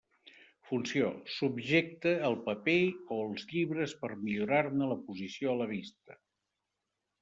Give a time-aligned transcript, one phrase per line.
[0.69, 6.23] Funció: subjecta el paper o els llibres per millorar-ne la posició a la vista.